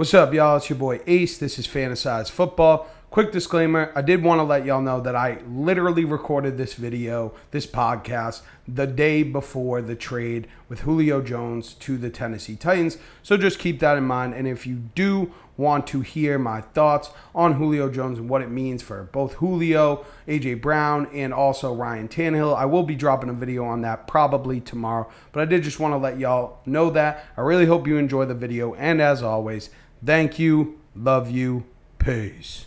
What's 0.00 0.14
up, 0.14 0.32
y'all? 0.32 0.56
It's 0.56 0.70
your 0.70 0.78
boy 0.78 1.02
Ace. 1.06 1.36
This 1.36 1.58
is 1.58 1.66
Fantasize 1.66 2.30
Football. 2.30 2.88
Quick 3.10 3.32
disclaimer 3.32 3.92
I 3.94 4.00
did 4.00 4.22
want 4.22 4.38
to 4.38 4.44
let 4.44 4.64
y'all 4.64 4.80
know 4.80 4.98
that 4.98 5.14
I 5.14 5.42
literally 5.46 6.06
recorded 6.06 6.56
this 6.56 6.72
video, 6.72 7.34
this 7.50 7.66
podcast, 7.66 8.40
the 8.66 8.86
day 8.86 9.22
before 9.22 9.82
the 9.82 9.94
trade 9.94 10.48
with 10.70 10.80
Julio 10.80 11.20
Jones 11.20 11.74
to 11.80 11.98
the 11.98 12.08
Tennessee 12.08 12.56
Titans. 12.56 12.96
So 13.22 13.36
just 13.36 13.58
keep 13.58 13.78
that 13.80 13.98
in 13.98 14.04
mind. 14.04 14.32
And 14.32 14.48
if 14.48 14.66
you 14.66 14.76
do 14.76 15.34
want 15.60 15.86
to 15.88 16.00
hear 16.00 16.38
my 16.38 16.62
thoughts 16.62 17.10
on 17.34 17.52
Julio 17.52 17.90
Jones 17.90 18.18
and 18.18 18.30
what 18.30 18.40
it 18.40 18.50
means 18.50 18.82
for 18.82 19.04
both 19.12 19.34
Julio, 19.34 20.06
AJ 20.26 20.62
Brown, 20.62 21.06
and 21.12 21.34
also 21.34 21.74
Ryan 21.74 22.08
Tannehill. 22.08 22.56
I 22.56 22.64
will 22.64 22.84
be 22.84 22.94
dropping 22.94 23.28
a 23.28 23.34
video 23.34 23.66
on 23.66 23.82
that 23.82 24.08
probably 24.08 24.60
tomorrow, 24.60 25.10
but 25.32 25.42
I 25.42 25.44
did 25.44 25.62
just 25.62 25.78
want 25.78 25.92
to 25.92 25.98
let 25.98 26.18
y'all 26.18 26.60
know 26.64 26.88
that. 26.90 27.26
I 27.36 27.42
really 27.42 27.66
hope 27.66 27.86
you 27.86 27.98
enjoy 27.98 28.24
the 28.24 28.34
video, 28.34 28.72
and 28.74 29.02
as 29.02 29.22
always, 29.22 29.68
thank 30.04 30.38
you, 30.38 30.78
love 30.94 31.30
you, 31.30 31.64
peace. 31.98 32.66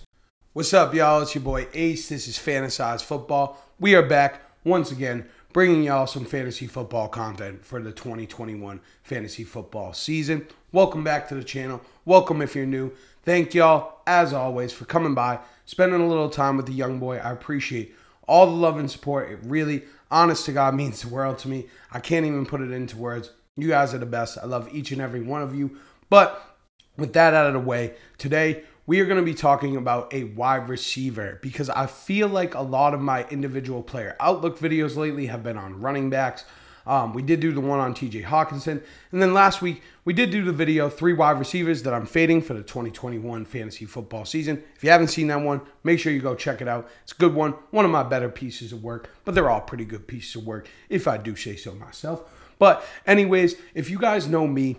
What's 0.54 0.74
up, 0.74 0.94
y'all? 0.94 1.22
It's 1.22 1.34
your 1.34 1.44
boy 1.44 1.68
Ace. 1.74 2.10
This 2.10 2.28
is 2.28 2.38
Fantasize 2.38 3.02
Football. 3.02 3.62
We 3.80 3.96
are 3.96 4.04
back 4.04 4.42
once 4.64 4.92
again 4.92 5.28
bringing 5.52 5.84
y'all 5.84 6.08
some 6.08 6.26
fantasy 6.26 6.66
football 6.68 7.08
content 7.08 7.64
for 7.64 7.82
the 7.82 7.92
2021 7.92 8.82
fantasy 9.04 9.44
football 9.44 9.94
season. 9.94 10.48
Welcome 10.72 11.04
back 11.04 11.28
to 11.30 11.36
the 11.36 11.44
channel. 11.44 11.82
Welcome 12.06 12.42
if 12.42 12.56
you're 12.56 12.66
new. 12.66 12.92
Thank 13.24 13.54
y'all, 13.54 14.00
as 14.08 14.34
always, 14.34 14.74
for 14.74 14.86
coming 14.86 15.14
by, 15.14 15.40
spending 15.66 16.02
a 16.02 16.08
little 16.08 16.30
time 16.30 16.58
with 16.58 16.66
the 16.66 16.74
young 16.74 17.00
boy. 17.00 17.18
I 17.18 17.32
appreciate 17.32 17.96
all 18.28 18.48
the 18.48 18.52
love 18.52 18.78
and 18.78 18.90
support. 18.90 19.32
It 19.32 19.40
really, 19.44 19.84
honest 20.10 20.46
to 20.46 20.54
God, 20.54 20.76
means 20.76 21.02
the 21.02 21.10
world 21.10 21.38
to 21.40 21.48
me. 21.48 21.68
I 21.92 22.00
can't 22.00 22.26
even 22.26 22.46
put 22.46 22.62
it 22.62 22.72
into 22.72 22.98
words. 22.98 23.32
You 23.56 23.70
guys 23.70 23.94
are 23.94 24.00
the 24.00 24.06
best. 24.08 24.40
I 24.42 24.46
love 24.46 24.74
each 24.74 24.92
and 24.92 25.02
every 25.02 25.22
one 25.22 25.44
of 25.44 25.56
you. 25.56 25.78
But 26.10 26.53
with 26.98 27.14
that 27.14 27.34
out 27.34 27.48
of 27.48 27.54
the 27.54 27.60
way, 27.60 27.96
today 28.18 28.64
we 28.86 29.00
are 29.00 29.06
going 29.06 29.20
to 29.20 29.24
be 29.24 29.34
talking 29.34 29.78
about 29.78 30.14
a 30.14 30.26
wide 30.26 30.68
receiver 30.68 31.40
because 31.42 31.70
I 31.70 31.86
feel 31.86 32.28
like 32.28 32.54
a 32.54 32.62
lot 32.62 32.94
of 32.94 33.02
my 33.02 33.26
individual 33.30 33.82
player 33.82 34.16
outlook 34.20 34.60
videos 34.60 34.98
lately 34.98 35.28
have 35.28 35.44
been 35.44 35.58
on 35.58 35.80
running 35.80 36.10
backs. 36.10 36.44
Um, 36.86 37.14
we 37.14 37.22
did 37.22 37.40
do 37.40 37.54
the 37.54 37.62
one 37.62 37.80
on 37.80 37.96
TJ 37.96 38.26
Hockenson. 38.26 38.84
And 39.14 39.22
then 39.22 39.34
last 39.34 39.62
week, 39.62 39.82
we 40.04 40.12
did 40.12 40.32
do 40.32 40.44
the 40.44 40.52
video, 40.52 40.90
three 40.90 41.14
wide 41.14 41.40
receivers 41.40 41.84
that 41.84 41.94
I'm 41.94 42.06
fading 42.06 42.42
for 42.42 42.54
the 42.54 42.62
2021 42.62 43.46
fantasy 43.46 43.86
football 43.86 44.26
season. 44.26 44.62
If 44.76 44.84
you 44.84 44.90
haven't 44.90 45.08
seen 45.08 45.28
that 45.28 45.40
one, 45.40 45.62
make 45.86 46.00
sure 46.00 46.12
you 46.12 46.20
go 46.20 46.36
check 46.36 46.62
it 46.62 46.68
out. 46.68 46.90
It's 47.04 47.14
a 47.14 47.16
good 47.16 47.34
one, 47.34 47.54
one 47.72 47.86
of 47.86 47.92
my 47.92 48.04
better 48.04 48.28
pieces 48.28 48.74
of 48.74 48.84
work, 48.84 49.10
but 49.24 49.34
they're 49.34 49.50
all 49.50 49.62
pretty 49.62 49.86
good 49.86 50.08
pieces 50.08 50.36
of 50.36 50.46
work, 50.46 50.68
if 50.90 51.08
I 51.08 51.16
do 51.16 51.38
say 51.38 51.56
so 51.56 51.74
myself. 51.74 52.30
But, 52.60 52.86
anyways, 53.08 53.56
if 53.74 53.90
you 53.90 53.98
guys 53.98 54.28
know 54.28 54.46
me, 54.46 54.76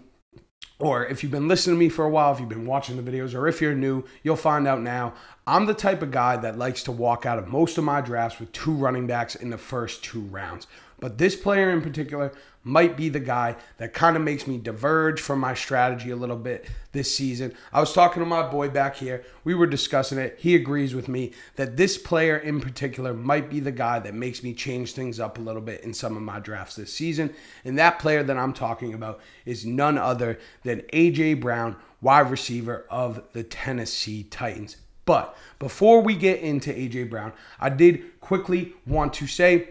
or 0.85 1.07
if 1.07 1.23
you've 1.23 1.33
been 1.33 1.49
listening 1.49 1.77
to 1.77 1.81
me 1.81 1.89
for 1.89 2.05
a 2.05 2.11
while, 2.11 2.35
if 2.35 2.41
you've 2.41 2.49
been 2.51 2.67
watching 2.67 3.03
the 3.03 3.11
videos, 3.11 3.35
or 3.35 3.49
if 3.49 3.63
you're 3.63 3.75
new, 3.75 4.05
you'll 4.23 4.37
find 4.37 4.69
out 4.69 4.83
now. 4.83 5.15
I'm 5.47 5.65
the 5.65 5.73
type 5.73 6.03
of 6.03 6.11
guy 6.11 6.37
that 6.37 6.59
likes 6.59 6.83
to 6.83 6.93
walk 6.93 7.25
out 7.25 7.39
of 7.39 7.49
most 7.49 7.79
of 7.79 7.85
my 7.85 8.03
drafts 8.03 8.39
with 8.39 8.53
two 8.53 8.73
running 8.73 9.07
backs 9.07 9.35
in 9.35 9.49
the 9.49 9.57
first 9.57 10.05
two 10.05 10.21
rounds. 10.21 10.67
But 11.01 11.17
this 11.17 11.37
player 11.37 11.71
in 11.71 11.81
particular 11.81 12.35
might 12.65 12.97
be 12.97 13.11
the 13.11 13.21
guy 13.21 13.55
that 13.77 13.93
kind 13.93 14.17
of 14.17 14.23
makes 14.23 14.47
me 14.47 14.59
diverge 14.59 15.21
from 15.21 15.39
my 15.39 15.55
strategy 15.55 16.11
a 16.11 16.17
little 16.17 16.37
bit 16.37 16.67
this 16.93 17.15
season. 17.15 17.55
I 17.73 17.81
was 17.81 17.93
talking 17.93 18.23
to 18.23 18.29
my 18.29 18.49
boy 18.49 18.71
back 18.71 18.97
here. 18.97 19.25
We 19.45 19.55
were 19.55 19.67
discussing 19.67 20.19
it. 20.19 20.37
He 20.39 20.55
agrees 20.55 20.95
with 20.95 21.07
me 21.07 21.33
that 21.57 21.77
this 21.77 21.99
player 21.99 22.39
in 22.39 22.61
particular 22.61 23.13
might 23.13 23.51
be 23.51 23.61
the 23.61 23.73
guy 23.73 23.99
that 23.99 24.15
makes 24.15 24.43
me 24.43 24.55
change 24.55 24.93
things 24.93 25.21
up 25.21 25.39
a 25.39 25.43
little 25.43 25.63
bit 25.63 25.83
in 25.83 25.93
some 25.93 26.17
of 26.17 26.23
my 26.23 26.41
drafts 26.41 26.77
this 26.77 26.93
season. 26.93 27.35
And 27.65 27.79
that 27.79 27.99
player 27.99 28.23
that 28.23 28.39
I'm 28.39 28.55
talking 28.55 28.95
about 28.95 29.21
is 29.45 29.67
none 29.67 29.99
other 29.99 30.39
than 30.63 30.83
A.J. 30.93 31.35
Brown, 31.35 31.77
wide 32.01 32.31
receiver 32.31 32.87
of 32.91 33.23
the 33.33 33.45
Tennessee 33.45 34.25
Titans. 34.25 34.79
But 35.05 35.37
before 35.59 36.01
we 36.01 36.15
get 36.15 36.41
into 36.41 36.73
AJ 36.73 37.11
Brown, 37.11 37.33
I 37.61 37.69
did 37.69 38.21
quickly 38.21 38.73
want 38.87 39.13
to 39.15 39.27
say 39.27 39.69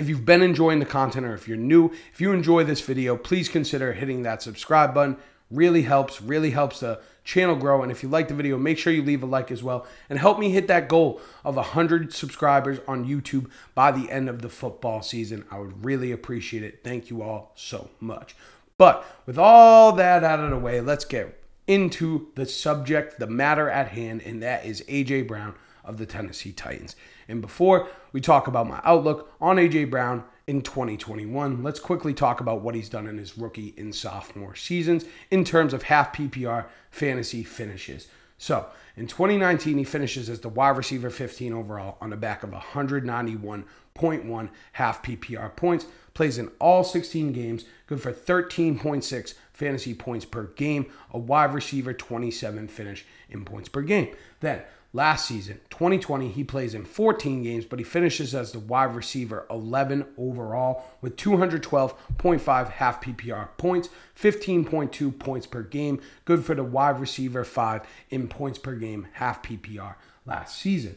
if 0.00 0.08
you've 0.08 0.24
been 0.24 0.42
enjoying 0.42 0.78
the 0.78 0.86
content 0.86 1.26
or 1.26 1.34
if 1.34 1.46
you're 1.46 1.58
new, 1.58 1.90
if 2.12 2.20
you 2.20 2.32
enjoy 2.32 2.64
this 2.64 2.80
video, 2.80 3.16
please 3.16 3.50
consider 3.50 3.92
hitting 3.92 4.22
that 4.22 4.40
subscribe 4.40 4.94
button. 4.94 5.18
Really 5.50 5.82
helps, 5.82 6.22
really 6.22 6.52
helps 6.52 6.80
the 6.80 7.00
channel 7.22 7.54
grow. 7.54 7.82
And 7.82 7.92
if 7.92 8.02
you 8.02 8.08
like 8.08 8.28
the 8.28 8.34
video, 8.34 8.56
make 8.56 8.78
sure 8.78 8.92
you 8.94 9.02
leave 9.02 9.22
a 9.22 9.26
like 9.26 9.50
as 9.50 9.62
well 9.62 9.86
and 10.08 10.18
help 10.18 10.38
me 10.38 10.50
hit 10.50 10.68
that 10.68 10.88
goal 10.88 11.20
of 11.44 11.56
100 11.56 12.14
subscribers 12.14 12.78
on 12.88 13.06
YouTube 13.06 13.50
by 13.74 13.92
the 13.92 14.10
end 14.10 14.30
of 14.30 14.40
the 14.40 14.48
football 14.48 15.02
season. 15.02 15.44
I 15.50 15.58
would 15.58 15.84
really 15.84 16.12
appreciate 16.12 16.62
it. 16.62 16.80
Thank 16.82 17.10
you 17.10 17.22
all 17.22 17.52
so 17.54 17.90
much. 18.00 18.34
But 18.78 19.04
with 19.26 19.38
all 19.38 19.92
that 19.92 20.24
out 20.24 20.40
of 20.40 20.48
the 20.48 20.56
way, 20.56 20.80
let's 20.80 21.04
get 21.04 21.42
into 21.66 22.28
the 22.36 22.46
subject, 22.46 23.18
the 23.18 23.26
matter 23.26 23.68
at 23.68 23.88
hand, 23.88 24.22
and 24.22 24.42
that 24.42 24.64
is 24.64 24.82
AJ 24.88 25.28
Brown 25.28 25.54
of 25.84 25.98
the 25.98 26.06
Tennessee 26.06 26.52
Titans. 26.52 26.96
And 27.28 27.40
before 27.40 27.88
we 28.12 28.20
talk 28.20 28.46
about 28.46 28.68
my 28.68 28.80
outlook 28.84 29.32
on 29.40 29.56
AJ 29.56 29.90
Brown 29.90 30.24
in 30.46 30.62
2021, 30.62 31.62
let's 31.62 31.80
quickly 31.80 32.14
talk 32.14 32.40
about 32.40 32.62
what 32.62 32.74
he's 32.74 32.88
done 32.88 33.06
in 33.06 33.18
his 33.18 33.38
rookie 33.38 33.74
and 33.78 33.94
sophomore 33.94 34.54
seasons 34.54 35.04
in 35.30 35.44
terms 35.44 35.72
of 35.72 35.84
half 35.84 36.14
PPR 36.14 36.66
fantasy 36.90 37.42
finishes. 37.42 38.08
So, 38.40 38.66
in 38.96 39.06
2019, 39.06 39.76
he 39.76 39.84
finishes 39.84 40.30
as 40.30 40.40
the 40.40 40.48
wide 40.48 40.76
receiver 40.76 41.10
15 41.10 41.52
overall 41.52 41.98
on 42.00 42.08
the 42.08 42.16
back 42.16 42.42
of 42.42 42.50
191.1 42.50 44.48
half 44.72 45.02
PPR 45.02 45.54
points, 45.54 45.84
plays 46.14 46.38
in 46.38 46.50
all 46.58 46.82
16 46.82 47.32
games, 47.32 47.66
good 47.86 48.00
for 48.00 48.12
13.6 48.12 49.34
fantasy 49.52 49.92
points 49.92 50.24
per 50.24 50.44
game, 50.44 50.86
a 51.12 51.18
wide 51.18 51.52
receiver 51.52 51.92
27 51.92 52.66
finish 52.68 53.04
in 53.28 53.44
points 53.44 53.68
per 53.68 53.82
game. 53.82 54.08
Then 54.40 54.62
last 54.92 55.26
season, 55.26 55.60
2020, 55.70 56.28
he 56.28 56.44
plays 56.44 56.74
in 56.74 56.84
14 56.84 57.42
games, 57.42 57.64
but 57.64 57.78
he 57.78 57.84
finishes 57.84 58.34
as 58.34 58.52
the 58.52 58.58
wide 58.58 58.94
receiver 58.94 59.46
11 59.50 60.04
overall 60.16 60.84
with 61.00 61.16
212.5 61.16 62.70
half 62.70 63.00
PPR 63.00 63.48
points, 63.56 63.88
15.2 64.18 65.18
points 65.18 65.46
per 65.46 65.62
game, 65.62 66.00
good 66.24 66.44
for 66.44 66.54
the 66.54 66.64
wide 66.64 67.00
receiver 67.00 67.44
5 67.44 67.82
in 68.10 68.28
points 68.28 68.58
per 68.58 68.74
game, 68.74 69.08
half 69.12 69.42
PPR 69.42 69.94
last 70.26 70.58
season. 70.58 70.96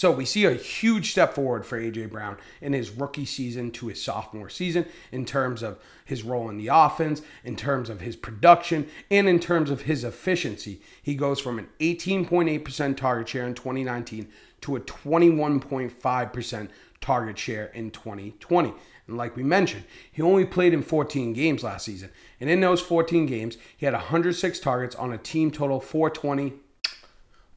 So 0.00 0.10
we 0.10 0.24
see 0.24 0.46
a 0.46 0.54
huge 0.54 1.10
step 1.10 1.34
forward 1.34 1.66
for 1.66 1.78
AJ 1.78 2.10
Brown 2.10 2.38
in 2.62 2.72
his 2.72 2.88
rookie 2.88 3.26
season 3.26 3.70
to 3.72 3.88
his 3.88 4.02
sophomore 4.02 4.48
season 4.48 4.86
in 5.12 5.26
terms 5.26 5.62
of 5.62 5.78
his 6.06 6.22
role 6.22 6.48
in 6.48 6.56
the 6.56 6.68
offense, 6.68 7.20
in 7.44 7.54
terms 7.54 7.90
of 7.90 8.00
his 8.00 8.16
production, 8.16 8.88
and 9.10 9.28
in 9.28 9.38
terms 9.38 9.68
of 9.68 9.82
his 9.82 10.02
efficiency. 10.02 10.80
He 11.02 11.14
goes 11.14 11.38
from 11.38 11.58
an 11.58 11.68
18.8% 11.80 12.96
target 12.96 13.28
share 13.28 13.46
in 13.46 13.52
2019 13.52 14.26
to 14.62 14.76
a 14.76 14.80
21.5% 14.80 16.68
target 17.02 17.38
share 17.38 17.66
in 17.66 17.90
2020. 17.90 18.72
And 19.06 19.18
like 19.18 19.36
we 19.36 19.42
mentioned, 19.42 19.84
he 20.10 20.22
only 20.22 20.46
played 20.46 20.72
in 20.72 20.80
14 20.80 21.34
games 21.34 21.62
last 21.62 21.84
season. 21.84 22.08
And 22.40 22.48
in 22.48 22.62
those 22.62 22.80
14 22.80 23.26
games, 23.26 23.58
he 23.76 23.84
had 23.84 23.92
106 23.92 24.60
targets 24.60 24.96
on 24.96 25.12
a 25.12 25.18
team 25.18 25.50
total 25.50 25.78
420. 25.78 26.54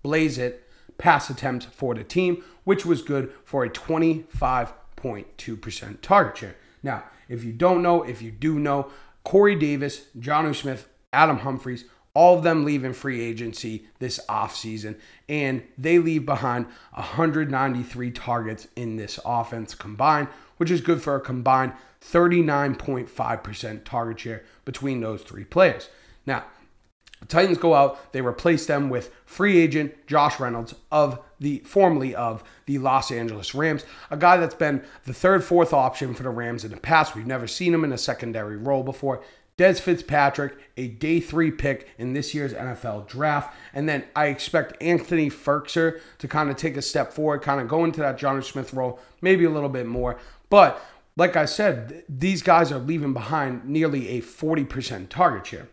Blaze 0.02 0.38
it 0.38 0.63
pass 0.98 1.30
attempts 1.30 1.66
for 1.66 1.96
the 1.96 2.04
team, 2.04 2.44
which 2.64 2.86
was 2.86 3.02
good 3.02 3.32
for 3.44 3.64
a 3.64 3.70
25.2% 3.70 6.02
target 6.02 6.38
share. 6.38 6.56
Now, 6.82 7.04
if 7.30 7.44
you 7.44 7.54
don't 7.54 7.82
know, 7.82 8.04
if 8.04 8.22
you 8.22 8.32
do 8.32 8.60
know, 8.60 8.92
Corey 9.24 9.56
Davis, 9.56 10.08
Jonnu 10.18 10.56
Smith, 10.56 10.90
Adam 11.12 11.40
Humphries, 11.40 11.86
all 12.14 12.38
of 12.38 12.44
them 12.44 12.64
leave 12.64 12.84
in 12.84 12.94
free 12.94 13.22
agency 13.22 13.88
this 14.00 14.20
offseason, 14.30 14.98
and 15.28 15.64
they 15.78 15.98
leave 15.98 16.26
behind 16.26 16.68
193 16.94 18.12
targets 18.12 18.68
in 18.76 18.98
this 18.98 19.20
offense 19.26 19.74
combined, 19.74 20.28
which 20.58 20.70
is 20.70 20.82
good 20.82 21.02
for 21.02 21.16
a 21.16 21.22
combined 21.22 21.74
39.5% 22.02 23.84
target 23.84 24.20
share 24.20 24.44
between 24.66 25.02
those 25.02 25.24
three 25.24 25.46
players. 25.46 25.90
Now, 26.26 26.44
the 27.24 27.30
Titans 27.30 27.58
go 27.58 27.74
out, 27.74 28.12
they 28.12 28.20
replace 28.20 28.66
them 28.66 28.90
with 28.90 29.10
free 29.26 29.58
agent 29.58 29.96
Josh 30.08 30.42
Reynolds 30.42 30.76
of 30.92 31.22
the 31.40 31.60
formerly 31.60 32.14
of 32.14 32.44
the 32.66 32.80
Los 32.80 33.12
Angeles 33.12 33.56
Rams, 33.56 33.86
a 34.12 34.18
guy 34.18 34.36
that's 34.36 34.54
been 34.54 34.84
the 35.06 35.14
third, 35.14 35.42
fourth 35.42 35.72
option 35.72 36.14
for 36.14 36.24
the 36.24 36.30
Rams 36.30 36.66
in 36.66 36.72
the 36.72 36.78
past. 36.78 37.16
We've 37.16 37.26
never 37.26 37.48
seen 37.48 37.74
him 37.74 37.86
in 37.86 37.94
a 37.94 37.98
secondary 37.98 38.58
role 38.58 38.84
before. 38.84 39.24
Dez 39.58 39.80
Fitzpatrick, 39.80 40.58
a 40.76 40.90
day 40.90 41.22
three 41.22 41.50
pick 41.50 41.88
in 41.98 42.12
this 42.12 42.34
year's 42.34 42.54
NFL 42.54 43.08
draft. 43.08 43.56
And 43.74 43.88
then 43.88 44.04
I 44.18 44.26
expect 44.26 44.84
Anthony 44.84 45.30
Firkser 45.30 46.02
to 46.18 46.28
kind 46.28 46.50
of 46.50 46.58
take 46.58 46.76
a 46.76 46.82
step 46.82 47.14
forward, 47.14 47.42
kind 47.42 47.62
of 47.62 47.70
go 47.70 47.86
into 47.86 48.02
that 48.02 48.20
Jonnu 48.20 48.44
Smith 48.44 48.74
role, 48.74 49.00
maybe 49.22 49.46
a 49.46 49.50
little 49.50 49.70
bit 49.70 49.86
more. 49.86 50.20
But 50.50 50.84
like 51.16 51.38
I 51.38 51.46
said, 51.46 52.04
these 52.10 52.42
guys 52.42 52.70
are 52.74 52.80
leaving 52.80 53.14
behind 53.14 53.64
nearly 53.64 54.10
a 54.10 54.22
40% 54.22 55.08
target 55.08 55.48
share. 55.48 55.68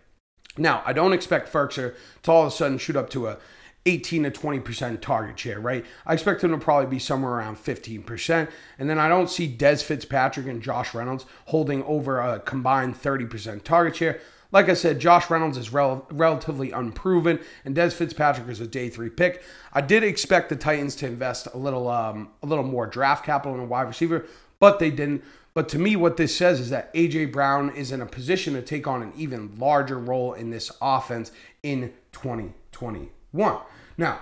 Now, 0.61 0.83
I 0.85 0.93
don't 0.93 1.15
expect 1.15 1.51
Firkser 1.51 1.95
to 2.23 2.31
all 2.31 2.43
of 2.43 2.49
a 2.49 2.51
sudden 2.55 2.77
shoot 2.77 2.95
up 2.95 3.09
to 3.11 3.29
a 3.29 3.39
18 3.87 4.25
to 4.25 4.31
20% 4.31 5.01
target 5.01 5.39
share, 5.39 5.59
right? 5.59 5.87
I 6.05 6.13
expect 6.13 6.45
him 6.45 6.51
to 6.51 6.59
probably 6.59 6.87
be 6.87 6.99
somewhere 6.99 7.33
around 7.33 7.57
15%. 7.57 8.49
And 8.79 8.91
then 8.91 8.99
I 8.99 9.09
don't 9.09 9.31
see 9.31 9.49
Dez 9.49 9.83
Fitzpatrick 9.83 10.47
and 10.47 10.63
Josh 10.63 10.93
Reynolds 10.93 11.25
holding 11.47 11.83
over 11.85 12.21
a 12.21 12.41
combined 12.41 12.95
30% 12.95 13.65
target 13.65 13.97
share. 13.97 14.21
Like 14.53 14.69
I 14.69 14.75
said, 14.75 14.99
Josh 14.99 15.31
Reynolds 15.31 15.57
is 15.57 15.73
rel- 15.73 16.07
relatively 16.11 16.73
unproven, 16.73 17.39
and 17.65 17.75
Dez 17.75 17.93
Fitzpatrick 17.93 18.49
is 18.49 18.61
a 18.61 18.67
day 18.67 18.91
three 18.91 19.09
pick. 19.09 19.43
I 19.73 19.81
did 19.81 20.03
expect 20.03 20.51
the 20.51 20.57
Titans 20.57 20.95
to 20.97 21.07
invest 21.07 21.49
a 21.55 21.57
little, 21.57 21.89
um, 21.89 22.31
a 22.43 22.47
little 22.47 22.65
more 22.65 22.87
draft 22.87 23.25
capital 23.25 23.55
in 23.55 23.61
a 23.61 23.65
wide 23.65 23.83
receiver, 23.83 24.27
but 24.59 24.79
they 24.79 24.91
didn't. 24.91 25.25
But 25.53 25.69
to 25.71 25.79
me, 25.79 25.97
what 25.97 26.17
this 26.17 26.35
says 26.35 26.61
is 26.61 26.71
that 26.71 26.95
AJ 26.95 27.33
Brown 27.33 27.71
is 27.75 27.91
in 27.91 28.01
a 28.01 28.07
position 28.07 28.55
to 28.55 28.63
take 28.63 28.87
on 28.87 29.03
an 29.03 29.13
even 29.17 29.59
larger 29.59 29.99
role 29.99 30.35
in 30.35 30.51
this 30.51 30.71
offense 30.81 31.33
in 31.63 31.93
2021. 32.13 33.59
Now, 33.99 34.21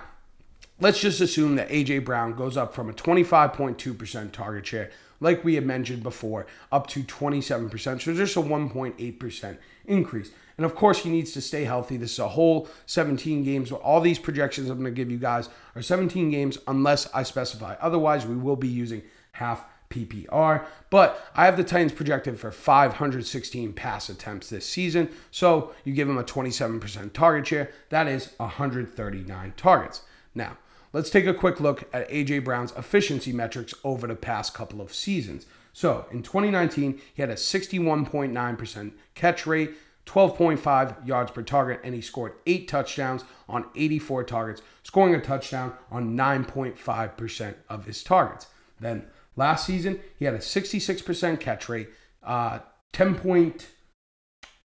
let's 0.79 0.99
just 0.99 1.21
assume 1.21 1.55
that 1.55 1.69
AJ 1.69 2.03
Brown 2.03 2.33
goes 2.33 2.57
up 2.57 2.73
from 2.73 2.89
a 2.89 2.93
25.2% 2.93 4.31
target 4.31 4.65
share, 4.65 4.89
like 5.19 5.43
we 5.43 5.55
had 5.55 5.65
mentioned 5.65 6.01
before, 6.01 6.47
up 6.71 6.87
to 6.87 7.03
27%. 7.03 8.01
So 8.01 8.13
just 8.13 8.35
a 8.35 8.41
1.8% 8.41 9.57
increase. 9.85 10.31
And 10.57 10.65
of 10.65 10.75
course, 10.75 11.03
he 11.03 11.09
needs 11.09 11.31
to 11.33 11.41
stay 11.41 11.63
healthy. 11.63 11.95
This 11.95 12.13
is 12.13 12.19
a 12.19 12.27
whole 12.27 12.67
17 12.85 13.43
games. 13.43 13.71
All 13.71 14.01
these 14.01 14.19
projections 14.19 14.69
I'm 14.69 14.79
going 14.79 14.93
to 14.93 14.97
give 14.97 15.11
you 15.11 15.17
guys 15.17 15.47
are 15.75 15.81
17 15.81 16.31
games 16.31 16.57
unless 16.67 17.07
I 17.13 17.23
specify. 17.23 17.75
Otherwise, 17.79 18.25
we 18.25 18.35
will 18.35 18.57
be 18.57 18.67
using 18.67 19.03
half 19.33 19.63
PPR. 19.89 20.65
But 20.89 21.31
I 21.35 21.45
have 21.45 21.57
the 21.57 21.63
Titans 21.63 21.91
projected 21.91 22.39
for 22.39 22.51
516 22.51 23.73
pass 23.73 24.09
attempts 24.09 24.49
this 24.49 24.65
season. 24.65 25.09
So 25.31 25.73
you 25.83 25.93
give 25.93 26.07
them 26.07 26.17
a 26.17 26.23
27% 26.23 27.13
target 27.13 27.47
share. 27.47 27.71
That 27.89 28.07
is 28.07 28.33
139 28.37 29.53
targets. 29.57 30.01
Now, 30.35 30.57
let's 30.93 31.09
take 31.09 31.25
a 31.25 31.33
quick 31.33 31.59
look 31.59 31.89
at 31.93 32.09
AJ 32.09 32.43
Brown's 32.45 32.71
efficiency 32.73 33.33
metrics 33.33 33.73
over 33.83 34.07
the 34.07 34.15
past 34.15 34.53
couple 34.53 34.81
of 34.81 34.93
seasons. 34.93 35.45
So 35.73 36.05
in 36.11 36.23
2019, 36.23 36.99
he 37.13 37.21
had 37.21 37.29
a 37.29 37.35
61.9% 37.35 38.91
catch 39.15 39.47
rate, 39.47 39.71
12.5 40.05 41.07
yards 41.07 41.31
per 41.31 41.43
target, 41.43 41.79
and 41.83 41.93
he 41.93 42.01
scored 42.01 42.33
eight 42.47 42.67
touchdowns 42.67 43.23
on 43.47 43.65
84 43.75 44.23
targets, 44.23 44.61
scoring 44.83 45.13
a 45.15 45.21
touchdown 45.21 45.73
on 45.91 46.17
9.5% 46.17 47.55
of 47.69 47.85
his 47.85 48.03
targets. 48.03 48.47
Then 48.79 49.05
last 49.39 49.65
season, 49.65 49.99
he 50.19 50.25
had 50.25 50.35
a 50.35 50.39
66% 50.39 51.39
catch 51.39 51.67
rate, 51.67 51.89
uh, 52.21 52.59
10 52.93 53.15
point, 53.15 53.69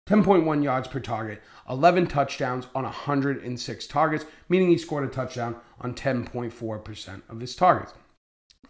10.1 0.09 0.63
yards 0.63 0.87
per 0.87 1.01
target, 1.01 1.43
11 1.69 2.07
touchdowns 2.07 2.69
on 2.75 2.85
106 2.85 3.87
targets, 3.89 4.25
meaning 4.49 4.69
he 4.69 4.79
scored 4.79 5.05
a 5.05 5.09
touchdown 5.09 5.57
on 5.81 5.95
10.4% 5.95 7.23
of 7.29 7.41
his 7.41 7.57
targets. 7.57 7.93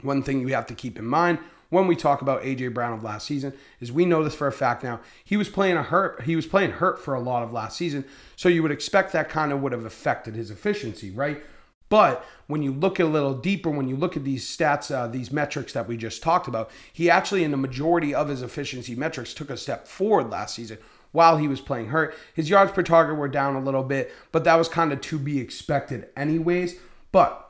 One 0.01 0.23
thing 0.23 0.41
you 0.41 0.55
have 0.55 0.67
to 0.69 0.75
keep 0.75 0.99
in 0.99 1.05
mind 1.05 1.39
when 1.71 1.87
we 1.87 1.97
talk 1.97 2.23
about 2.23 2.43
AJ 2.43 2.73
Brown 2.73 2.95
of 2.95 3.05
last 3.05 3.27
season 3.27 3.53
is 3.81 3.93
we 3.93 4.07
know 4.07 4.25
this 4.25 4.35
for 4.35 4.47
a 4.47 4.53
fact 4.53 4.83
now. 4.83 5.01
He 5.25 5.37
was 5.37 5.49
playing 5.49 5.77
a 5.77 5.83
hurt, 5.83 6.23
he 6.23 6.35
was 6.35 6.47
playing 6.47 6.73
hurt 6.73 6.99
for 6.99 7.15
a 7.15 7.21
lot 7.21 7.43
of 7.43 7.53
last 7.53 7.77
season, 7.77 8.05
so 8.37 8.49
you 8.49 8.63
would 8.63 8.73
expect 8.73 9.13
that 9.13 9.29
kind 9.29 9.53
of 9.53 9.61
would 9.61 9.73
have 9.73 9.85
affected 9.85 10.35
his 10.35 10.51
efficiency, 10.51 11.11
right? 11.11 11.43
But 11.89 12.25
when 12.47 12.63
you 12.63 12.73
look 12.73 13.01
a 13.01 13.05
little 13.05 13.35
deeper, 13.35 13.71
when 13.71 13.89
you 13.89 13.97
look 13.97 14.17
at 14.17 14.25
these 14.25 14.45
stats, 14.45 14.95
uh, 14.95 15.07
these 15.07 15.33
metrics 15.33 15.73
that 15.73 15.89
we 15.89 15.97
just 15.97 16.23
talked 16.23 16.49
about, 16.49 16.71
he 16.93 17.09
actually, 17.11 17.45
in 17.45 17.51
the 17.51 17.57
majority 17.57 18.15
of 18.15 18.29
his 18.29 18.43
efficiency 18.43 18.95
metrics, 18.95 19.35
took 19.35 19.51
a 19.51 19.57
step 19.57 19.87
forward 19.87 20.31
last 20.31 20.55
season 20.55 20.79
while 21.13 21.39
he 21.39 21.49
was 21.49 21.61
playing 21.61 21.89
hurt. 21.89 22.15
His 22.35 22.51
yards 22.51 22.73
per 22.73 22.83
target 22.83 23.17
were 23.17 23.29
down 23.29 23.55
a 23.55 23.63
little 23.63 23.83
bit, 23.83 24.13
but 24.33 24.45
that 24.45 24.57
was 24.57 24.69
kind 24.69 24.93
of 24.93 25.01
to 25.03 25.19
be 25.19 25.39
expected, 25.39 26.09
anyways. 26.17 26.77
But 27.13 27.49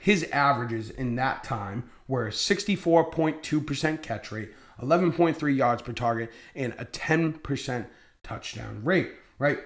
his 0.00 0.24
averages 0.32 0.90
in 0.90 1.16
that 1.16 1.44
time 1.44 1.88
were 2.08 2.28
64.2% 2.28 4.02
catch 4.02 4.32
rate, 4.32 4.50
11.3 4.80 5.56
yards 5.56 5.82
per 5.82 5.92
target, 5.92 6.30
and 6.54 6.74
a 6.78 6.84
10% 6.84 7.86
touchdown 8.22 8.80
rate, 8.84 9.12
right? 9.38 9.60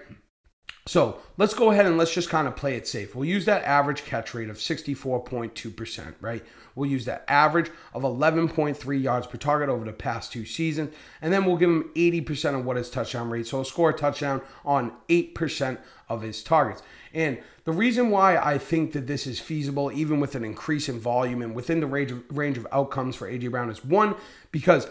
So 0.88 1.19
let's 1.37 1.53
go 1.53 1.73
ahead 1.73 1.87
and 1.87 1.99
let's 1.99 2.15
just 2.15 2.31
kind 2.31 2.47
of 2.47 2.55
play 2.55 2.77
it 2.77 2.87
safe. 2.87 3.17
We'll 3.17 3.29
use 3.29 3.44
that 3.47 3.65
average 3.65 4.05
catch 4.05 4.35
rate 4.35 4.49
of 4.49 4.56
64.2%, 4.56 6.15
right? 6.21 6.44
We'll 6.77 6.88
use 6.88 7.05
that 7.06 7.25
average 7.27 7.71
of 7.93 8.03
11.3 8.03 9.03
yards 9.03 9.27
per 9.27 9.37
target 9.37 9.69
over 9.69 9.85
the 9.85 9.93
past 9.93 10.31
two 10.31 10.44
seasons. 10.44 10.94
And 11.21 11.33
then 11.33 11.44
we'll 11.44 11.56
give 11.56 11.71
him 11.71 11.91
80% 11.97 12.56
of 12.56 12.65
what 12.65 12.77
his 12.77 12.88
touchdown 12.88 13.31
rate. 13.31 13.49
So 13.49 13.56
he'll 13.56 13.65
score 13.65 13.91
a 13.91 13.94
touchdown 13.94 14.43
on 14.65 14.93
8% 15.09 15.79
of 16.09 16.23
his 16.23 16.44
targets. 16.44 16.85
And 17.12 17.39
the 17.65 17.73
reason 17.73 18.11
why 18.11 18.37
I 18.37 18.56
think 18.56 18.93
that 18.93 19.09
this 19.09 19.27
is 19.27 19.41
feasible, 19.41 19.91
even 19.91 20.21
with 20.21 20.37
an 20.37 20.44
increase 20.44 20.89
in 20.89 21.00
volume 21.00 21.43
and 21.43 21.53
within 21.53 21.81
the 21.81 21.87
range 21.89 22.12
of, 22.12 22.23
range 22.31 22.59
of 22.59 22.67
outcomes 22.71 23.17
for 23.17 23.29
AJ 23.29 23.50
Brown, 23.50 23.71
is 23.71 23.85
one, 23.85 24.15
because 24.53 24.87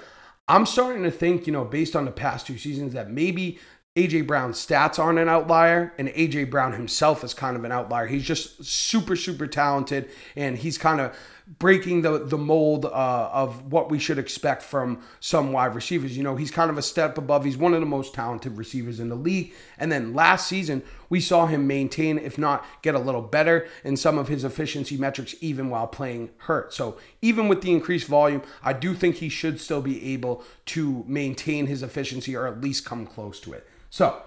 I'm 0.48 0.66
starting 0.66 1.04
to 1.04 1.12
think, 1.12 1.48
you 1.48 1.54
know, 1.54 1.66
based 1.66 1.96
on 1.96 2.06
the 2.06 2.12
past 2.12 2.46
two 2.46 2.58
seasons, 2.58 2.94
that 2.94 3.10
maybe 3.10 3.60
AJ 3.96 4.28
Brown's 4.28 4.66
stats 4.66 5.00
aren't 5.00 5.20
an 5.20 5.30
outlier, 5.30 5.94
and 5.98 6.10
AJ 6.10 6.50
Brown 6.50 6.74
himself 6.74 7.24
is 7.24 7.34
kind 7.34 7.56
of 7.56 7.64
an 7.64 7.72
outlier. 7.72 8.08
He's 8.08 8.26
just 8.26 8.66
super, 8.66 9.16
super 9.16 9.48
talented, 9.48 10.10
and 10.36 10.58
he's 10.58 10.78
kind 10.78 11.00
of 11.00 11.18
breaking 11.48 12.02
the 12.02 12.18
the 12.20 12.38
mold 12.38 12.86
uh, 12.86 13.30
of 13.32 13.72
what 13.72 13.92
we 13.92 14.00
should 14.00 14.18
expect 14.18 14.64
from 14.64 15.02
some 15.20 15.52
wide 15.52 15.76
receivers. 15.76 16.18
You 16.18 16.24
know, 16.24 16.36
he's 16.36 16.52
kind 16.52 16.72
of 16.72 16.78
a 16.78 16.82
step 16.82 17.18
above. 17.18 17.46
He's 17.46 17.58
one 17.58 17.74
of 17.74 17.80
the 17.80 17.86
most 17.86 18.14
talented 18.14 18.58
receivers 18.58 19.00
in 19.00 19.10
the 19.10 19.16
league. 19.16 19.54
And 19.78 19.92
then 19.92 20.14
last 20.14 20.48
season, 20.48 20.82
we 21.10 21.22
saw 21.22 21.46
him 21.46 21.68
maintain, 21.68 22.18
if 22.18 22.38
not 22.38 22.66
get 22.82 22.96
a 22.96 23.00
little 23.00 23.22
better 23.22 23.68
in 23.84 23.96
some 23.96 24.18
of 24.18 24.28
his 24.28 24.44
efficiency 24.44 24.98
metrics, 24.98 25.36
even 25.40 25.70
while 25.70 25.88
playing 25.88 26.32
hurt. 26.38 26.74
So 26.74 26.98
even 27.22 27.48
with 27.48 27.62
the 27.62 27.72
increased 27.72 28.08
volume, 28.08 28.42
I 28.64 28.74
do 28.74 28.96
think 28.96 29.18
he 29.18 29.30
should 29.30 29.62
still 29.62 29.82
be 29.82 30.14
able 30.14 30.44
to 30.68 31.04
maintain 31.08 31.68
his 31.68 31.84
efficiency 31.84 32.36
or 32.36 32.48
at 32.48 32.62
least 32.62 32.86
come 32.86 33.06
close 33.06 33.40
to 33.42 33.54
it. 33.54 33.68
So 33.92 34.24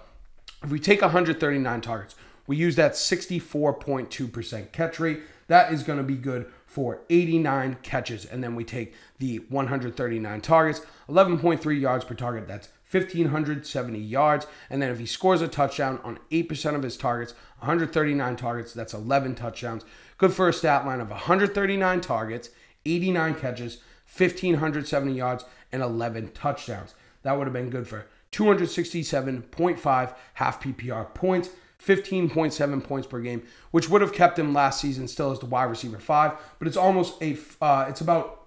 if 0.63 0.69
we 0.69 0.79
take 0.79 1.01
139 1.01 1.81
targets, 1.81 2.15
we 2.47 2.55
use 2.55 2.75
that 2.77 2.93
64.2% 2.93 4.71
catch 4.71 4.99
rate. 4.99 5.21
That 5.49 5.73
is 5.73 5.83
going 5.83 5.97
to 5.97 6.03
be 6.03 6.15
good 6.15 6.49
for 6.65 7.01
89 7.09 7.77
catches. 7.81 8.23
And 8.23 8.43
then 8.43 8.55
we 8.55 8.63
take 8.63 8.93
the 9.17 9.39
139 9.49 10.41
targets, 10.41 10.81
11.3 11.09 11.81
yards 11.81 12.05
per 12.05 12.13
target. 12.13 12.47
That's 12.47 12.69
1,570 12.91 13.99
yards. 13.99 14.47
And 14.69 14.81
then 14.81 14.91
if 14.91 14.99
he 14.99 15.07
scores 15.07 15.41
a 15.41 15.47
touchdown 15.47 15.99
on 16.03 16.19
8% 16.31 16.75
of 16.75 16.83
his 16.83 16.97
targets, 16.97 17.33
139 17.59 18.35
targets, 18.35 18.73
that's 18.73 18.93
11 18.93 19.35
touchdowns. 19.35 19.83
Good 20.19 20.33
for 20.33 20.47
a 20.47 20.53
stat 20.53 20.85
line 20.85 21.01
of 21.01 21.09
139 21.09 22.01
targets, 22.01 22.49
89 22.85 23.35
catches, 23.35 23.79
1,570 24.15 25.13
yards, 25.13 25.45
and 25.71 25.81
11 25.81 26.31
touchdowns. 26.33 26.93
That 27.23 27.37
would 27.37 27.47
have 27.47 27.53
been 27.53 27.69
good 27.71 27.87
for 27.87 28.05
267.5 28.31 30.15
half 30.35 30.61
PPR 30.61 31.13
points, 31.15 31.49
15.7 31.85 32.83
points 32.83 33.07
per 33.07 33.19
game, 33.19 33.43
which 33.71 33.89
would 33.89 34.01
have 34.01 34.13
kept 34.13 34.37
him 34.37 34.53
last 34.53 34.81
season 34.81 35.07
still 35.07 35.31
as 35.31 35.39
the 35.39 35.45
wide 35.45 35.63
receiver 35.63 35.99
five, 35.99 36.33
but 36.59 36.67
it's 36.67 36.77
almost 36.77 37.21
a, 37.21 37.37
uh, 37.61 37.85
it's 37.87 38.01
about 38.01 38.45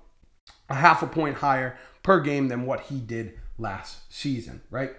a 0.69 0.75
half 0.75 1.03
a 1.03 1.07
point 1.07 1.37
higher 1.37 1.77
per 2.03 2.21
game 2.21 2.49
than 2.49 2.67
what 2.67 2.81
he 2.81 2.99
did 2.99 3.39
last 3.59 4.13
season, 4.13 4.61
right? 4.71 4.93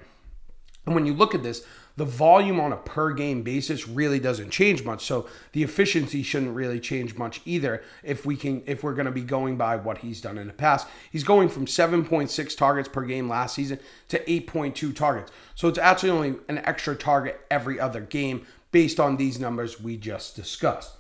And 0.86 0.96
when 0.96 1.06
you 1.06 1.14
look 1.14 1.34
at 1.34 1.44
this, 1.44 1.64
the 1.96 2.06
volume 2.06 2.60
on 2.60 2.74
a 2.74 2.78
per 2.78 3.14
game 3.14 3.44
basis 3.44 3.88
really 3.88 4.20
doesn't 4.20 4.50
change 4.50 4.84
much. 4.84 5.06
So 5.06 5.28
the 5.52 5.64
efficiency 5.64 6.24
shouldn't 6.24 6.56
really 6.56 6.80
change 6.80 7.16
much 7.16 7.42
either 7.46 7.84
if 8.02 8.26
we 8.26 8.36
can 8.36 8.64
if 8.66 8.84
we're 8.84 8.96
going 8.96 9.06
to 9.06 9.12
be 9.12 9.22
going 9.22 9.58
by 9.58 9.76
what 9.76 10.00
he's 10.00 10.20
done 10.20 10.38
in 10.38 10.48
the 10.48 10.54
past. 10.54 10.88
He's 11.12 11.24
going 11.24 11.50
from 11.50 11.66
7.6 11.66 12.58
targets 12.58 12.90
per 12.90 13.04
game 13.04 13.30
last 13.30 13.56
season 13.56 13.80
to 14.10 14.24
8.2 14.26 14.96
targets. 14.96 15.32
So 15.56 15.68
it's 15.68 15.78
actually 15.78 16.10
only 16.10 16.36
an 16.48 16.58
extra 16.60 16.96
target 16.96 17.40
every 17.52 17.80
other 17.80 18.02
game 18.02 18.46
based 18.72 19.00
on 19.00 19.18
these 19.18 19.40
numbers 19.40 19.80
we 19.80 19.98
just 19.98 20.36
discussed. 20.36 20.94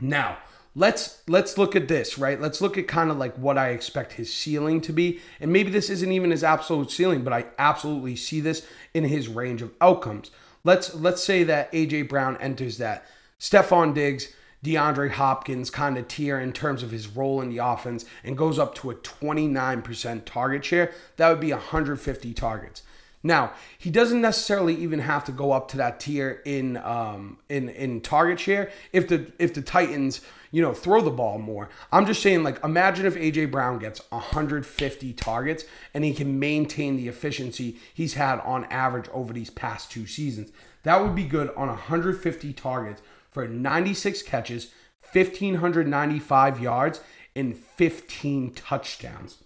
Now, 0.00 0.38
let's 0.74 1.22
let's 1.28 1.58
look 1.58 1.74
at 1.74 1.88
this 1.88 2.18
right? 2.18 2.40
Let's 2.40 2.60
look 2.60 2.78
at 2.78 2.88
kind 2.88 3.10
of 3.10 3.18
like 3.18 3.34
what 3.36 3.58
i 3.58 3.68
expect 3.68 4.12
his 4.12 4.32
ceiling 4.32 4.80
to 4.82 4.92
be. 4.92 5.20
And 5.40 5.52
maybe 5.52 5.70
this 5.70 5.90
isn't 5.90 6.12
even 6.12 6.30
his 6.30 6.44
absolute 6.44 6.90
ceiling 6.90 7.22
but 7.24 7.32
i 7.32 7.46
absolutely 7.58 8.16
see 8.16 8.40
this 8.40 8.66
in 8.94 9.04
his 9.04 9.28
range 9.28 9.62
of 9.62 9.72
outcomes. 9.80 10.30
Let's 10.64 10.94
let's 10.94 11.22
say 11.22 11.44
that 11.44 11.72
aj 11.72 12.08
brown 12.08 12.36
enters 12.38 12.78
that. 12.78 13.06
Stefon 13.38 13.94
diggs 13.94 14.34
DeAndre 14.64 15.12
Hopkins 15.12 15.70
kind 15.70 15.96
of 15.96 16.08
tier 16.08 16.38
in 16.38 16.52
terms 16.52 16.82
of 16.82 16.90
his 16.90 17.06
role 17.06 17.40
in 17.40 17.48
the 17.48 17.58
offense 17.58 18.04
and 18.24 18.36
goes 18.36 18.58
up 18.58 18.74
to 18.76 18.90
a 18.90 18.94
29% 18.96 20.24
target 20.24 20.64
share, 20.64 20.92
that 21.16 21.28
would 21.28 21.40
be 21.40 21.52
150 21.52 22.34
targets. 22.34 22.82
Now, 23.22 23.52
he 23.76 23.90
doesn't 23.90 24.20
necessarily 24.20 24.74
even 24.76 25.00
have 25.00 25.24
to 25.24 25.32
go 25.32 25.52
up 25.52 25.68
to 25.68 25.76
that 25.78 26.00
tier 26.00 26.40
in 26.44 26.76
um, 26.78 27.38
in 27.48 27.68
in 27.68 28.00
target 28.00 28.38
share 28.38 28.70
if 28.92 29.08
the 29.08 29.32
if 29.38 29.54
the 29.54 29.62
Titans 29.62 30.20
you 30.50 30.62
know, 30.62 30.72
throw 30.72 31.00
the 31.00 31.10
ball 31.10 31.38
more. 31.38 31.68
I'm 31.92 32.06
just 32.06 32.22
saying, 32.22 32.42
like, 32.42 32.62
imagine 32.64 33.06
if 33.06 33.16
AJ 33.16 33.50
Brown 33.50 33.78
gets 33.78 34.00
150 34.10 35.12
targets 35.14 35.64
and 35.94 36.04
he 36.04 36.14
can 36.14 36.38
maintain 36.38 36.96
the 36.96 37.08
efficiency 37.08 37.78
he's 37.92 38.14
had 38.14 38.40
on 38.40 38.64
average 38.66 39.08
over 39.12 39.32
these 39.32 39.50
past 39.50 39.90
two 39.90 40.06
seasons. 40.06 40.50
That 40.84 41.02
would 41.02 41.14
be 41.14 41.24
good 41.24 41.50
on 41.56 41.68
150 41.68 42.52
targets 42.54 43.02
for 43.30 43.46
96 43.46 44.22
catches, 44.22 44.72
1,595 45.12 46.60
yards, 46.60 47.00
and 47.36 47.56
15 47.56 48.54
touchdowns. 48.54 49.44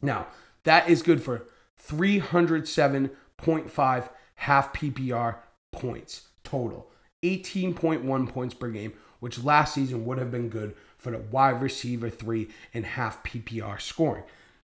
Now, 0.00 0.28
that 0.64 0.88
is 0.88 1.02
good 1.02 1.22
for 1.22 1.46
307.5 1.86 4.08
half 4.34 4.72
PPR 4.72 5.36
points 5.72 6.28
total. 6.44 6.90
18.1 7.22 8.28
points 8.28 8.54
per 8.54 8.70
game, 8.70 8.92
which 9.20 9.42
last 9.42 9.74
season 9.74 10.04
would 10.04 10.18
have 10.18 10.30
been 10.30 10.48
good 10.48 10.76
for 10.96 11.10
the 11.10 11.18
wide 11.18 11.60
receiver 11.60 12.08
three 12.08 12.48
and 12.72 12.86
half 12.86 13.24
PPR 13.24 13.80
scoring. 13.80 14.22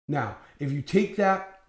Now, 0.07 0.37
if 0.59 0.71
you 0.71 0.81
take 0.81 1.17
that 1.17 1.59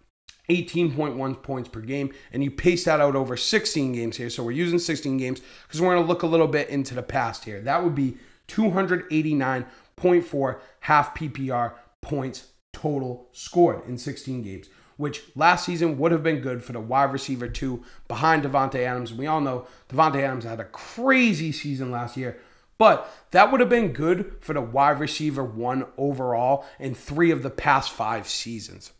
18.1 0.48 1.42
points 1.42 1.68
per 1.68 1.80
game 1.80 2.14
and 2.32 2.42
you 2.42 2.50
pace 2.50 2.84
that 2.84 3.00
out 3.00 3.16
over 3.16 3.36
16 3.36 3.92
games 3.92 4.16
here, 4.16 4.30
so 4.30 4.42
we're 4.42 4.52
using 4.52 4.78
16 4.78 5.18
games 5.18 5.42
because 5.66 5.78
we're 5.80 5.94
going 5.94 6.02
to 6.02 6.08
look 6.08 6.22
a 6.22 6.26
little 6.26 6.46
bit 6.46 6.68
into 6.68 6.94
the 6.94 7.02
past 7.02 7.44
here. 7.44 7.60
That 7.60 7.84
would 7.84 7.94
be 7.94 8.16
289.4 8.48 10.58
half 10.80 11.14
PPR 11.14 11.74
points 12.00 12.46
total 12.72 13.28
scored 13.32 13.86
in 13.88 13.98
16 13.98 14.42
games, 14.42 14.68
which 14.98 15.22
last 15.34 15.64
season 15.64 15.96
would 15.96 16.12
have 16.12 16.22
been 16.22 16.40
good 16.40 16.62
for 16.62 16.72
the 16.72 16.80
wide 16.80 17.12
receiver 17.12 17.48
two 17.48 17.82
behind 18.08 18.42
Davante 18.42 18.80
Adams. 18.80 19.14
We 19.14 19.26
all 19.26 19.40
know 19.40 19.66
Davante 19.88 20.22
Adams 20.22 20.44
had 20.44 20.60
a 20.60 20.64
crazy 20.64 21.52
season 21.52 21.90
last 21.90 22.16
year, 22.16 22.38
but 22.76 23.10
that 23.30 23.50
would 23.50 23.60
have 23.60 23.70
been 23.70 23.92
good 23.92 24.34
for 24.40 24.52
the 24.52 24.60
wide 24.60 25.00
receiver 25.00 25.42
one 25.42 25.86
overall 25.96 26.66
in 26.78 26.94
three 26.94 27.30
of 27.30 27.42
the 27.42 27.50
past 27.50 27.90
five 27.90 28.28
seasons. 28.28 28.92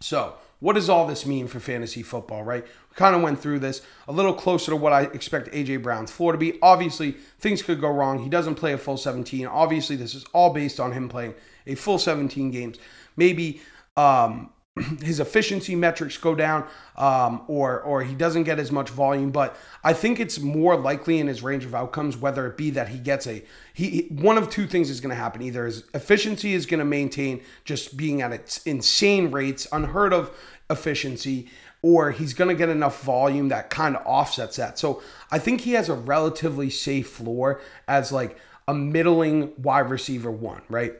So, 0.00 0.34
what 0.58 0.72
does 0.72 0.88
all 0.88 1.06
this 1.06 1.26
mean 1.26 1.48
for 1.48 1.60
fantasy 1.60 2.02
football, 2.02 2.42
right? 2.42 2.64
We 2.64 2.94
kind 2.96 3.14
of 3.14 3.20
went 3.20 3.38
through 3.38 3.58
this 3.58 3.82
a 4.08 4.12
little 4.12 4.32
closer 4.32 4.70
to 4.70 4.76
what 4.76 4.92
I 4.92 5.02
expect 5.02 5.52
AJ 5.52 5.82
Brown's 5.82 6.10
floor 6.10 6.32
to 6.32 6.38
be. 6.38 6.58
Obviously, 6.62 7.12
things 7.38 7.62
could 7.62 7.78
go 7.80 7.90
wrong. 7.90 8.20
He 8.22 8.30
doesn't 8.30 8.54
play 8.54 8.72
a 8.72 8.78
full 8.78 8.96
17. 8.96 9.46
Obviously, 9.46 9.96
this 9.96 10.14
is 10.14 10.24
all 10.32 10.54
based 10.54 10.80
on 10.80 10.92
him 10.92 11.10
playing 11.10 11.34
a 11.66 11.74
full 11.74 11.98
17 11.98 12.50
games. 12.50 12.78
Maybe 13.16 13.60
um, 13.98 14.50
his 15.02 15.20
efficiency 15.20 15.74
metrics 15.74 16.18
go 16.18 16.34
down 16.34 16.66
um, 16.96 17.42
or 17.46 17.80
or 17.80 18.02
he 18.02 18.14
doesn't 18.14 18.44
get 18.44 18.58
as 18.58 18.70
much 18.70 18.90
volume 18.90 19.30
but 19.30 19.56
i 19.82 19.92
think 19.92 20.20
it's 20.20 20.38
more 20.38 20.76
likely 20.76 21.18
in 21.18 21.26
his 21.26 21.42
range 21.42 21.64
of 21.64 21.74
outcomes 21.74 22.16
whether 22.16 22.46
it 22.46 22.56
be 22.56 22.70
that 22.70 22.88
he 22.88 22.98
gets 22.98 23.26
a 23.26 23.42
he 23.76 24.06
one 24.08 24.38
of 24.38 24.48
two 24.48 24.66
things 24.66 24.88
is 24.88 25.02
going 25.02 25.10
to 25.10 25.16
happen. 25.16 25.42
Either 25.42 25.66
his 25.66 25.84
efficiency 25.92 26.54
is 26.54 26.64
going 26.64 26.78
to 26.78 26.84
maintain 26.86 27.42
just 27.66 27.94
being 27.94 28.22
at 28.22 28.32
its 28.32 28.62
insane 28.64 29.30
rates 29.30 29.66
unheard 29.70 30.14
of 30.14 30.34
efficiency 30.70 31.46
or 31.82 32.10
he's 32.10 32.32
going 32.32 32.48
to 32.48 32.54
get 32.54 32.70
enough 32.70 33.02
volume 33.02 33.50
that 33.50 33.68
kind 33.68 33.94
of 33.94 34.02
offsets 34.06 34.56
that. 34.56 34.78
So 34.78 35.02
i 35.30 35.38
think 35.38 35.60
he 35.60 35.72
has 35.72 35.90
a 35.90 35.94
relatively 35.94 36.70
safe 36.70 37.10
floor 37.10 37.60
as 37.86 38.12
like 38.12 38.38
a 38.66 38.72
middling 38.72 39.52
wide 39.58 39.90
receiver 39.90 40.30
one 40.30 40.62
right 40.70 40.94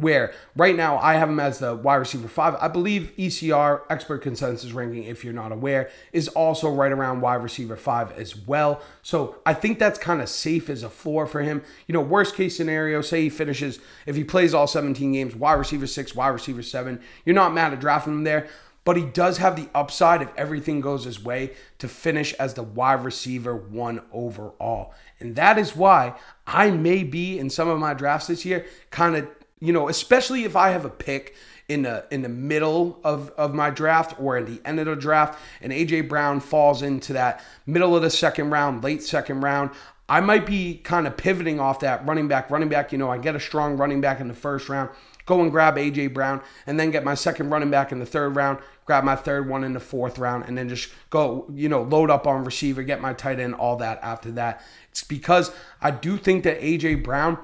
where 0.00 0.32
right 0.56 0.74
now 0.74 0.98
I 0.98 1.14
have 1.14 1.28
him 1.28 1.40
as 1.40 1.58
the 1.58 1.74
wide 1.74 1.96
receiver 1.96 2.28
five. 2.28 2.56
I 2.60 2.68
believe 2.68 3.12
ECR, 3.18 3.82
expert 3.90 4.18
consensus 4.18 4.72
ranking, 4.72 5.04
if 5.04 5.24
you're 5.24 5.32
not 5.32 5.52
aware, 5.52 5.90
is 6.12 6.28
also 6.28 6.70
right 6.70 6.92
around 6.92 7.20
wide 7.20 7.42
receiver 7.42 7.76
five 7.76 8.12
as 8.12 8.36
well. 8.36 8.82
So 9.02 9.36
I 9.44 9.54
think 9.54 9.78
that's 9.78 9.98
kind 9.98 10.20
of 10.20 10.28
safe 10.28 10.70
as 10.70 10.82
a 10.82 10.90
floor 10.90 11.26
for 11.26 11.42
him. 11.42 11.62
You 11.86 11.92
know, 11.92 12.00
worst 12.00 12.34
case 12.34 12.56
scenario, 12.56 13.00
say 13.02 13.22
he 13.22 13.30
finishes, 13.30 13.78
if 14.06 14.16
he 14.16 14.24
plays 14.24 14.54
all 14.54 14.66
17 14.66 15.12
games, 15.12 15.34
wide 15.34 15.54
receiver 15.54 15.86
six, 15.86 16.14
wide 16.14 16.28
receiver 16.28 16.62
seven, 16.62 17.00
you're 17.24 17.34
not 17.34 17.54
mad 17.54 17.72
at 17.72 17.80
drafting 17.80 18.14
him 18.14 18.24
there. 18.24 18.48
But 18.82 18.96
he 18.96 19.04
does 19.04 19.38
have 19.38 19.56
the 19.56 19.68
upside 19.74 20.22
if 20.22 20.30
everything 20.36 20.80
goes 20.80 21.04
his 21.04 21.22
way 21.22 21.52
to 21.78 21.86
finish 21.86 22.32
as 22.34 22.54
the 22.54 22.62
wide 22.62 23.04
receiver 23.04 23.54
one 23.54 24.00
overall. 24.10 24.94
And 25.20 25.36
that 25.36 25.58
is 25.58 25.76
why 25.76 26.14
I 26.46 26.70
may 26.70 27.04
be 27.04 27.38
in 27.38 27.50
some 27.50 27.68
of 27.68 27.78
my 27.78 27.92
drafts 27.92 28.28
this 28.28 28.44
year 28.46 28.64
kind 28.90 29.16
of 29.16 29.28
you 29.60 29.72
know, 29.72 29.88
especially 29.88 30.44
if 30.44 30.56
I 30.56 30.70
have 30.70 30.84
a 30.84 30.90
pick 30.90 31.34
in 31.68 31.82
the 31.82 32.04
in 32.10 32.22
the 32.22 32.28
middle 32.28 32.98
of, 33.04 33.30
of 33.30 33.54
my 33.54 33.70
draft 33.70 34.18
or 34.20 34.36
in 34.36 34.44
the 34.44 34.60
end 34.64 34.80
of 34.80 34.86
the 34.86 34.96
draft 34.96 35.38
and 35.62 35.72
AJ 35.72 36.08
Brown 36.08 36.40
falls 36.40 36.82
into 36.82 37.12
that 37.12 37.44
middle 37.66 37.94
of 37.94 38.02
the 38.02 38.10
second 38.10 38.50
round, 38.50 38.82
late 38.82 39.02
second 39.02 39.42
round, 39.42 39.70
I 40.08 40.20
might 40.20 40.44
be 40.44 40.78
kind 40.78 41.06
of 41.06 41.16
pivoting 41.16 41.60
off 41.60 41.80
that 41.80 42.04
running 42.04 42.26
back, 42.26 42.50
running 42.50 42.68
back, 42.68 42.90
you 42.90 42.98
know, 42.98 43.08
I 43.08 43.18
get 43.18 43.36
a 43.36 43.40
strong 43.40 43.76
running 43.76 44.00
back 44.00 44.18
in 44.18 44.26
the 44.26 44.34
first 44.34 44.68
round, 44.68 44.90
go 45.26 45.40
and 45.40 45.52
grab 45.52 45.76
AJ 45.76 46.12
Brown 46.12 46.42
and 46.66 46.80
then 46.80 46.90
get 46.90 47.04
my 47.04 47.14
second 47.14 47.50
running 47.50 47.70
back 47.70 47.92
in 47.92 48.00
the 48.00 48.06
third 48.06 48.34
round, 48.34 48.58
grab 48.86 49.04
my 49.04 49.14
third 49.14 49.48
one 49.48 49.62
in 49.62 49.72
the 49.72 49.78
fourth 49.78 50.18
round 50.18 50.46
and 50.48 50.58
then 50.58 50.68
just 50.68 50.90
go, 51.10 51.46
you 51.54 51.68
know, 51.68 51.82
load 51.82 52.10
up 52.10 52.26
on 52.26 52.42
receiver, 52.42 52.82
get 52.82 53.00
my 53.00 53.12
tight 53.12 53.38
end, 53.38 53.54
all 53.54 53.76
that 53.76 54.00
after 54.02 54.32
that. 54.32 54.64
It's 54.90 55.04
because 55.04 55.52
I 55.80 55.92
do 55.92 56.16
think 56.16 56.42
that 56.42 56.60
AJ 56.60 57.04
Brown 57.04 57.38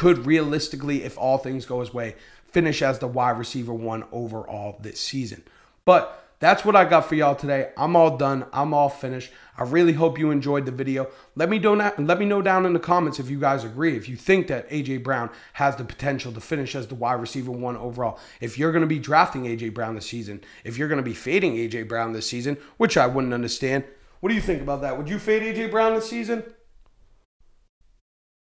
could 0.00 0.24
realistically, 0.24 1.04
if 1.04 1.18
all 1.18 1.36
things 1.36 1.66
go 1.66 1.80
his 1.80 1.92
way, 1.92 2.14
finish 2.46 2.80
as 2.80 2.98
the 3.00 3.06
wide 3.06 3.36
receiver 3.36 3.74
one 3.74 4.02
overall 4.12 4.78
this 4.80 4.98
season. 4.98 5.42
But 5.84 6.26
that's 6.38 6.64
what 6.64 6.74
I 6.74 6.86
got 6.86 7.06
for 7.06 7.16
y'all 7.16 7.34
today. 7.34 7.68
I'm 7.76 7.94
all 7.94 8.16
done. 8.16 8.46
I'm 8.50 8.72
all 8.72 8.88
finished. 8.88 9.30
I 9.58 9.64
really 9.64 9.92
hope 9.92 10.18
you 10.18 10.30
enjoyed 10.30 10.64
the 10.64 10.72
video. 10.72 11.08
Let 11.36 11.50
me 11.50 11.58
know 11.58 11.74
let 11.74 12.18
me 12.18 12.24
know 12.24 12.40
down 12.40 12.64
in 12.64 12.72
the 12.72 12.78
comments 12.78 13.18
if 13.18 13.28
you 13.28 13.38
guys 13.38 13.62
agree. 13.62 13.94
If 13.94 14.08
you 14.08 14.16
think 14.16 14.46
that 14.46 14.70
AJ 14.70 15.02
Brown 15.02 15.28
has 15.52 15.76
the 15.76 15.84
potential 15.84 16.32
to 16.32 16.40
finish 16.40 16.74
as 16.74 16.86
the 16.86 16.94
wide 16.94 17.20
receiver 17.20 17.50
one 17.50 17.76
overall. 17.76 18.18
If 18.40 18.56
you're 18.56 18.72
going 18.72 18.80
to 18.80 18.86
be 18.86 18.98
drafting 18.98 19.42
AJ 19.42 19.74
Brown 19.74 19.96
this 19.96 20.06
season, 20.06 20.42
if 20.64 20.78
you're 20.78 20.88
going 20.88 20.96
to 20.96 21.02
be 21.02 21.12
fading 21.12 21.56
AJ 21.56 21.88
Brown 21.88 22.14
this 22.14 22.26
season, 22.26 22.56
which 22.78 22.96
I 22.96 23.06
wouldn't 23.06 23.34
understand. 23.34 23.84
What 24.20 24.30
do 24.30 24.34
you 24.34 24.40
think 24.40 24.62
about 24.62 24.80
that? 24.80 24.96
Would 24.96 25.10
you 25.10 25.18
fade 25.18 25.42
AJ 25.42 25.70
Brown 25.70 25.94
this 25.94 26.08
season? 26.08 26.42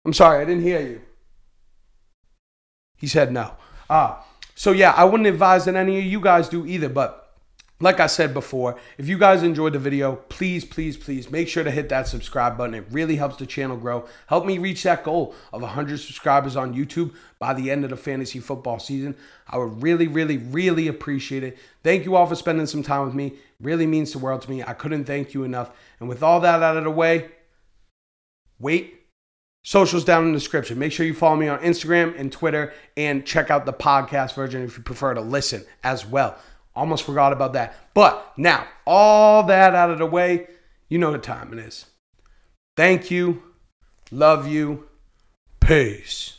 I'm 0.05 0.13
sorry, 0.13 0.41
I 0.41 0.45
didn't 0.45 0.63
hear 0.63 0.79
you. 0.79 1.01
He 2.99 3.07
said 3.07 3.31
no. 3.31 3.53
Uh, 3.89 4.15
so 4.53 4.71
yeah, 4.71 4.91
I 4.91 5.05
wouldn't 5.05 5.27
advise 5.27 5.65
that 5.65 5.75
any 5.75 5.97
of 5.97 6.05
you 6.05 6.19
guys 6.19 6.49
do 6.49 6.65
either, 6.65 6.89
but 6.89 7.29
like 7.81 8.01
I 8.01 8.07
said 8.07 8.33
before, 8.33 8.77
if 8.97 9.07
you 9.07 9.17
guys 9.17 9.41
enjoyed 9.41 9.71
the 9.71 9.79
video, 9.79 10.17
please, 10.27 10.65
please, 10.65 10.97
please 10.97 11.31
make 11.31 11.47
sure 11.47 11.63
to 11.63 11.71
hit 11.71 11.87
that 11.89 12.09
subscribe 12.09 12.57
button. 12.57 12.75
It 12.75 12.83
really 12.91 13.15
helps 13.15 13.37
the 13.37 13.45
channel 13.45 13.77
grow. 13.77 14.05
Help 14.27 14.45
me 14.45 14.57
reach 14.57 14.83
that 14.83 15.05
goal 15.05 15.33
of 15.53 15.61
100 15.61 15.97
subscribers 15.97 16.57
on 16.57 16.75
YouTube 16.75 17.13
by 17.39 17.53
the 17.53 17.71
end 17.71 17.85
of 17.85 17.89
the 17.89 17.95
fantasy 17.95 18.39
football 18.39 18.79
season. 18.79 19.15
I 19.47 19.57
would 19.57 19.81
really, 19.81 20.07
really, 20.07 20.37
really 20.37 20.89
appreciate 20.89 21.43
it. 21.43 21.57
Thank 21.81 22.03
you 22.03 22.17
all 22.17 22.25
for 22.25 22.35
spending 22.35 22.65
some 22.65 22.83
time 22.83 23.05
with 23.05 23.15
me. 23.15 23.35
really 23.61 23.87
means 23.87 24.11
the 24.11 24.19
world 24.19 24.41
to 24.41 24.49
me. 24.49 24.61
I 24.61 24.73
couldn't 24.73 25.05
thank 25.05 25.33
you 25.33 25.45
enough. 25.45 25.71
And 26.01 26.09
with 26.09 26.21
all 26.21 26.41
that 26.41 26.61
out 26.61 26.75
of 26.75 26.83
the 26.83 26.91
way, 26.91 27.29
wait 28.59 28.98
Socials 29.63 30.05
down 30.05 30.25
in 30.25 30.31
the 30.31 30.37
description. 30.37 30.79
Make 30.79 30.91
sure 30.91 31.05
you 31.05 31.13
follow 31.13 31.35
me 31.35 31.47
on 31.47 31.59
Instagram 31.59 32.17
and 32.17 32.31
Twitter 32.31 32.73
and 32.95 33.25
check 33.25 33.51
out 33.51 33.65
the 33.65 33.73
podcast 33.73 34.33
version 34.33 34.63
if 34.63 34.77
you 34.77 34.83
prefer 34.83 35.13
to 35.13 35.21
listen 35.21 35.65
as 35.83 36.05
well. 36.05 36.37
Almost 36.75 37.03
forgot 37.03 37.33
about 37.33 37.53
that. 37.53 37.75
But 37.93 38.33
now, 38.37 38.65
all 38.85 39.43
that 39.43 39.75
out 39.75 39.89
of 39.91 39.97
the 39.97 40.05
way, 40.05 40.47
you 40.87 40.97
know 40.97 41.11
the 41.11 41.17
time 41.17 41.51
it 41.51 41.59
is. 41.59 41.85
Thank 42.77 43.11
you. 43.11 43.43
Love 44.11 44.47
you. 44.47 44.87
Peace. 45.59 46.38